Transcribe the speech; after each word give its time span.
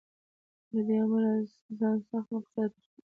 له 0.73 0.81
دې 0.87 0.95
امله 1.03 1.31
ځان 1.79 1.97
سخت 2.09 2.29
مقصر 2.35 2.59
راته 2.61 2.77
ښکاري. 2.85 3.03